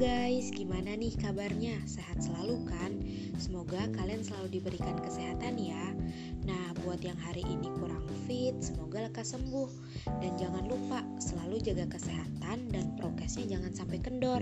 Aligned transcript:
guys, 0.00 0.48
gimana 0.56 0.96
nih 0.96 1.12
kabarnya? 1.12 1.76
Sehat 1.84 2.24
selalu 2.24 2.64
kan? 2.72 3.04
Semoga 3.36 3.84
kalian 3.92 4.24
selalu 4.24 4.56
diberikan 4.56 4.96
kesehatan 4.96 5.60
ya. 5.60 5.92
Nah, 6.48 6.72
buat 6.80 7.04
yang 7.04 7.20
hari 7.20 7.44
ini 7.44 7.68
kurang 7.76 8.08
fit, 8.24 8.56
semoga 8.64 9.04
lekas 9.04 9.36
sembuh. 9.36 9.68
Dan 10.24 10.40
jangan 10.40 10.64
lupa 10.72 11.04
selalu 11.20 11.60
jaga 11.60 11.84
kesehatan 11.84 12.72
dan 12.72 12.96
prokesnya 12.96 13.44
jangan 13.44 13.76
sampai 13.76 14.00
kendor. 14.00 14.40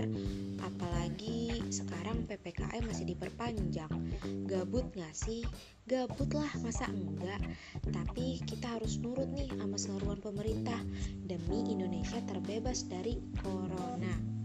Apalagi 0.63 1.59
sekarang 1.75 2.23
PPKM 2.23 2.87
masih 2.87 3.11
diperpanjang. 3.11 3.91
Gabut 4.47 4.87
gak 4.95 5.11
sih? 5.11 5.43
Gabut 5.83 6.31
lah, 6.31 6.55
masa 6.63 6.87
enggak? 6.87 7.43
Tapi 7.83 8.39
kita 8.47 8.79
harus 8.79 8.95
nurut 8.95 9.27
nih 9.35 9.51
sama 9.51 9.75
seruan 9.75 10.23
pemerintah 10.23 10.79
demi 11.27 11.67
Indonesia 11.67 12.23
terbebas 12.23 12.87
dari 12.87 13.19
corona. 13.43 14.38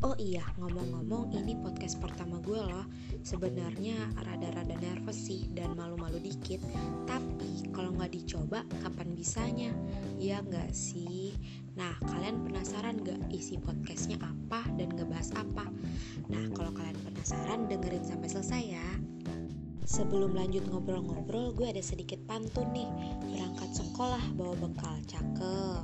Oh 0.00 0.16
iya, 0.16 0.40
ngomong-ngomong 0.56 1.28
ini 1.36 1.52
podcast 1.60 2.00
pertama 2.00 2.40
gue 2.40 2.56
loh 2.56 2.88
Sebenarnya 3.20 4.08
rada-rada 4.16 4.72
nervous 4.80 5.28
sih 5.28 5.52
dan 5.52 5.76
malu-malu 5.76 6.16
dikit 6.24 6.56
Tapi 7.04 7.68
kalau 7.68 7.92
nggak 7.92 8.16
dicoba 8.16 8.64
kapan 8.80 9.12
bisanya? 9.12 9.68
Ya 10.16 10.40
nggak 10.40 10.72
sih? 10.72 11.36
Nah 11.76 11.92
kalian 12.00 12.48
penasaran 12.48 13.04
gak 13.04 13.20
isi 13.28 13.60
podcastnya 13.60 14.16
apa 14.24 14.64
dan 14.80 14.88
ngebahas 14.96 15.36
apa? 15.36 15.68
Nah 16.32 16.48
kalau 16.56 16.72
kalian 16.72 16.96
penasaran 17.04 17.68
dengerin 17.68 18.00
sampai 18.00 18.28
selesai 18.32 18.62
ya 18.72 18.88
Sebelum 19.90 20.38
lanjut 20.38 20.70
ngobrol-ngobrol, 20.70 21.50
gue 21.50 21.66
ada 21.66 21.82
sedikit 21.82 22.22
pantun 22.30 22.70
nih. 22.70 22.86
Berangkat 23.26 23.74
sekolah 23.74 24.22
bawa 24.38 24.54
bekal 24.54 25.02
cakep. 25.02 25.82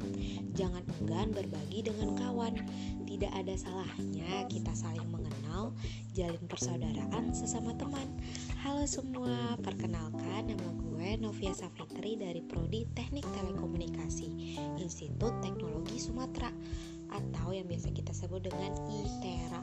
Jangan 0.54 0.86
enggan 1.02 1.34
berbagi 1.34 1.90
dengan 1.90 2.14
kawan. 2.14 2.54
Tidak 3.02 3.34
ada 3.34 3.50
salahnya 3.58 4.46
kita 4.46 4.70
saling 4.78 5.10
mengenal, 5.10 5.74
jalin 6.14 6.38
persaudaraan 6.46 7.34
sesama 7.34 7.74
teman. 7.74 8.06
Halo 8.62 8.86
semua, 8.86 9.58
perkenalkan 9.58 10.54
nama 10.54 10.70
gue 10.78 11.18
Novia 11.18 11.50
Safitri 11.50 12.14
dari 12.14 12.46
Prodi 12.46 12.86
Teknik 12.94 13.26
Telekomunikasi, 13.34 14.54
Institut 14.78 15.34
Teknologi 15.42 15.98
Sumatera 15.98 16.54
atau 17.12 17.54
yang 17.54 17.68
biasa 17.68 17.92
kita 17.92 18.10
sebut 18.16 18.46
dengan 18.46 18.72
ITERA. 18.88 19.62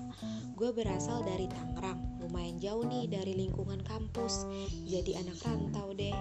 Gue 0.54 0.70
berasal 0.72 1.26
dari 1.26 1.50
Tangerang, 1.50 2.22
lumayan 2.22 2.62
jauh 2.62 2.86
nih 2.86 3.10
dari 3.10 3.34
lingkungan 3.36 3.82
kampus, 3.84 4.46
jadi 4.86 5.26
anak 5.26 5.42
rantau 5.44 5.92
deh. 5.98 6.16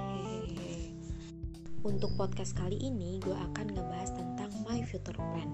Untuk 1.83 2.15
podcast 2.15 2.55
kali 2.55 2.79
ini, 2.79 3.19
gue 3.21 3.35
akan 3.35 3.75
ngebahas 3.75 4.11
tentang 4.15 4.32
my 4.61 4.85
future 4.85 5.17
plan. 5.17 5.49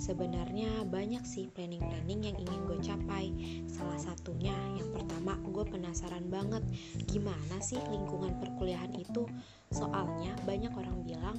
Sebenarnya 0.00 0.82
banyak 0.88 1.22
sih 1.22 1.52
planning-planning 1.54 2.20
yang 2.32 2.36
ingin 2.40 2.60
gue 2.66 2.78
capai. 2.82 3.30
Salah 3.70 4.00
satunya, 4.00 4.56
yang 4.76 4.90
pertama, 4.90 5.38
gue 5.46 5.64
penasaran 5.68 6.26
banget 6.32 6.64
gimana 7.06 7.56
sih 7.62 7.78
lingkungan 7.90 8.34
perkuliahan 8.40 8.90
itu. 8.96 9.28
Soalnya 9.70 10.34
banyak 10.42 10.74
orang 10.74 11.06
bilang 11.06 11.36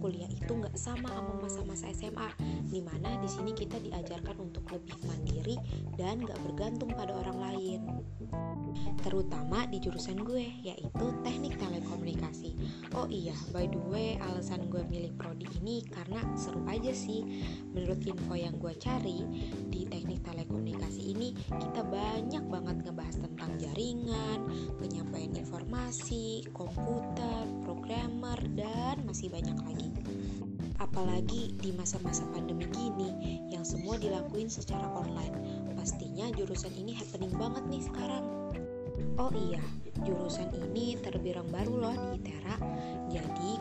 kuliah 0.00 0.28
itu 0.32 0.48
nggak 0.48 0.80
sama 0.80 1.12
sama 1.12 1.36
masa-masa 1.44 1.92
SMA, 1.92 2.28
di 2.72 2.80
mana 2.80 3.20
di 3.20 3.28
sini 3.28 3.52
kita 3.52 3.76
diajarkan 3.80 4.48
untuk 4.48 4.64
lebih 4.72 4.96
mandiri 5.04 5.60
dan 6.00 6.24
nggak 6.24 6.40
bergantung 6.40 6.88
pada 6.96 7.12
orang 7.12 7.36
lain. 7.36 7.80
Terutama 9.04 9.68
di 9.68 9.80
jurusan 9.80 10.24
gue, 10.24 10.46
yaitu 10.64 11.06
teknik 11.20 11.56
telekomunikasi. 11.60 12.56
Oh 12.96 13.08
iya, 13.08 13.36
by 13.52 13.68
the 13.68 13.80
way, 13.92 14.16
alasan 14.20 14.68
gue 14.72 14.80
milih 14.88 15.12
prodi 15.16 15.48
ini 15.60 15.84
karena 15.88 16.20
seru 16.46 16.62
aja 16.70 16.94
sih. 16.94 17.26
Menurut 17.74 17.98
info 18.06 18.38
yang 18.38 18.54
gue 18.62 18.70
cari, 18.78 19.26
di 19.66 19.82
teknik 19.90 20.22
telekomunikasi 20.22 21.02
ini 21.10 21.34
kita 21.50 21.82
banyak 21.82 22.46
banget 22.46 22.76
ngebahas 22.86 23.16
tentang 23.18 23.50
jaringan, 23.58 24.46
penyampaian 24.78 25.34
informasi, 25.34 26.46
komputer, 26.54 27.42
programmer, 27.66 28.38
dan 28.54 29.02
masih 29.02 29.26
banyak 29.26 29.58
lagi. 29.66 29.90
Apalagi 30.78 31.56
di 31.58 31.74
masa-masa 31.74 32.22
pandemi 32.30 32.70
gini 32.70 33.42
yang 33.50 33.66
semua 33.66 33.98
dilakuin 33.98 34.46
secara 34.46 34.86
online. 34.94 35.34
Pastinya 35.74 36.30
jurusan 36.30 36.70
ini 36.78 36.94
happening 36.94 37.34
banget 37.34 37.64
nih 37.66 37.82
sekarang. 37.82 38.24
Oh 39.16 39.32
iya, 39.32 39.64
jurusan 40.04 40.52
ini 40.52 41.00
terbilang 41.00 41.48
baru 41.48 41.74
loh 41.80 41.96
di 42.12 42.20
ITERA 42.20 42.56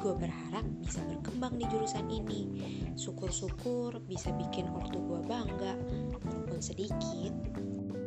gue 0.05 0.13
berharap 0.29 0.61
bisa 0.85 1.01
berkembang 1.09 1.57
di 1.57 1.65
jurusan 1.65 2.05
ini. 2.13 2.45
Syukur-syukur 2.93 3.97
bisa 4.05 4.29
bikin 4.37 4.69
ortu 4.69 5.01
gue 5.01 5.17
bangga 5.25 5.73
Walaupun 6.13 6.61
sedikit. 6.61 7.33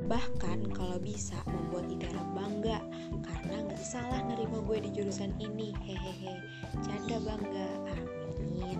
Bahkan 0.06 0.70
kalau 0.78 1.02
bisa 1.02 1.34
membuat 1.50 1.90
ITERA 1.90 2.22
bangga 2.38 2.78
Karena 3.26 3.66
gak 3.66 3.82
salah 3.82 4.22
nerima 4.30 4.62
gue 4.62 4.78
di 4.86 4.90
jurusan 4.94 5.34
ini. 5.42 5.74
Hehehe, 5.82 6.38
canda 6.86 7.18
bangga, 7.18 7.66
amin. 7.90 8.78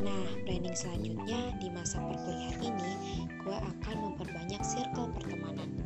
Nah, 0.00 0.26
planning 0.48 0.74
selanjutnya 0.74 1.52
di 1.60 1.68
masa 1.68 2.00
perkuliahan 2.00 2.72
ini, 2.72 2.92
gue 3.36 3.54
akan 3.54 3.96
memperbanyak 4.00 4.64
circle 4.64 5.12
pertemanan 5.12 5.81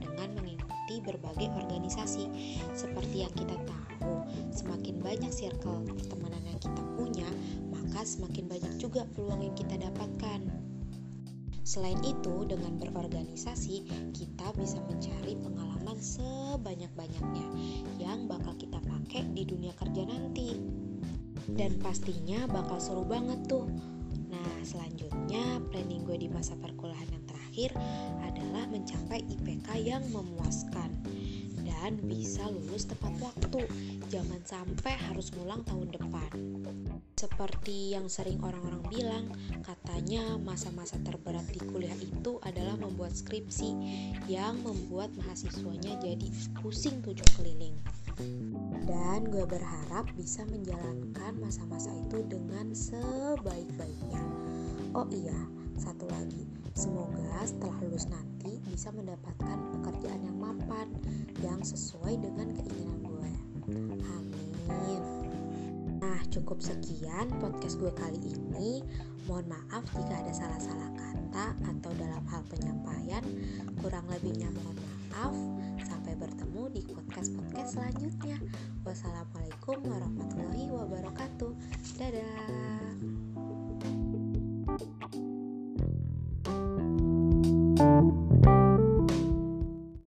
berbagai 1.02 1.48
organisasi. 1.52 2.28
Seperti 2.72 3.24
yang 3.24 3.34
kita 3.34 3.56
tahu, 3.66 4.24
semakin 4.52 5.00
banyak 5.00 5.32
circle 5.32 5.84
pertemanan 5.88 6.42
yang 6.44 6.60
kita 6.60 6.82
punya, 6.94 7.28
maka 7.72 8.04
semakin 8.04 8.46
banyak 8.46 8.74
juga 8.80 9.08
peluang 9.16 9.42
yang 9.44 9.56
kita 9.56 9.76
dapatkan. 9.80 10.40
Selain 11.66 11.98
itu, 12.06 12.46
dengan 12.46 12.78
berorganisasi, 12.78 13.76
kita 14.14 14.54
bisa 14.54 14.78
mencari 14.86 15.34
pengalaman 15.34 15.98
sebanyak-banyaknya 15.98 17.46
yang 17.98 18.30
bakal 18.30 18.54
kita 18.54 18.78
pakai 18.86 19.26
di 19.34 19.42
dunia 19.42 19.74
kerja 19.74 20.06
nanti. 20.06 20.54
Dan 21.46 21.78
pastinya 21.78 22.46
bakal 22.50 22.78
seru 22.78 23.06
banget 23.06 23.38
tuh 23.46 23.66
Nah, 24.26 24.52
selanjutnya 24.66 25.62
planning 25.70 25.85
di 26.16 26.28
masa 26.32 26.56
perkuliahan 26.56 27.12
yang 27.12 27.24
terakhir 27.28 27.70
adalah 28.24 28.64
mencapai 28.72 29.20
IPK 29.28 29.68
yang 29.84 30.04
memuaskan 30.12 30.90
dan 31.64 32.00
bisa 32.08 32.48
lulus 32.48 32.88
tepat 32.88 33.12
waktu. 33.20 33.68
Jangan 34.08 34.40
sampai 34.48 34.96
harus 35.08 35.30
ngulang 35.36 35.60
tahun 35.68 35.92
depan. 35.92 36.30
Seperti 37.16 37.96
yang 37.96 38.08
sering 38.08 38.40
orang-orang 38.44 38.82
bilang, 38.88 39.24
katanya 39.64 40.36
masa-masa 40.40 41.00
terberat 41.04 41.44
di 41.52 41.60
kuliah 41.64 41.96
itu 42.00 42.40
adalah 42.44 42.76
membuat 42.76 43.12
skripsi 43.16 43.70
yang 44.28 44.60
membuat 44.64 45.12
mahasiswanya 45.16 45.96
jadi 46.00 46.28
pusing 46.60 47.00
tujuh 47.04 47.24
keliling 47.40 47.76
dan 48.86 49.28
gue 49.28 49.44
berharap 49.44 50.08
bisa 50.16 50.46
menjalankan 50.48 51.36
masa-masa 51.36 51.92
itu 51.92 52.24
dengan 52.24 52.72
sebaik-baiknya. 52.72 54.24
Oh 54.96 55.04
iya, 55.12 55.36
satu 55.76 56.08
lagi, 56.08 56.48
semoga 56.72 57.44
setelah 57.44 57.76
lulus 57.84 58.08
nanti 58.08 58.56
bisa 58.72 58.88
mendapatkan 58.92 59.56
pekerjaan 59.76 60.20
yang 60.24 60.38
mapan 60.40 60.88
yang 61.44 61.60
sesuai 61.60 62.16
dengan 62.20 62.48
keinginan 62.56 63.00
gue. 63.04 63.32
Amin. 64.08 65.02
Nah, 66.00 66.20
cukup 66.32 66.60
sekian 66.64 67.28
podcast 67.40 67.76
gue 67.76 67.92
kali 67.92 68.20
ini. 68.24 68.80
Mohon 69.28 69.58
maaf 69.58 69.84
jika 69.92 70.14
ada 70.22 70.32
salah-salah 70.32 70.90
kata 70.96 71.46
atau 71.76 71.90
dalam 71.98 72.24
hal 72.30 72.42
penyampaian. 72.48 73.24
Kurang 73.80 74.06
lebihnya 74.08 74.48
mohon 74.54 74.76
maaf. 74.80 75.34
Sampai 75.84 76.16
bertemu 76.16 76.62
di 76.72 76.82
podcast-podcast 76.88 77.78
selanjutnya. 77.78 78.38
Wassalamualaikum 78.86 79.82
warahmatullahi 79.82 80.66
wabarakatuh. 80.72 81.52
Dadah. 82.00 82.25